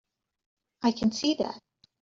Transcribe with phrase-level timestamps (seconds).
[0.81, 1.61] I can see that.